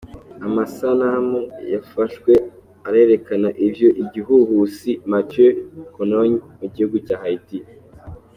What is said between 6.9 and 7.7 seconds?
ca Haiti.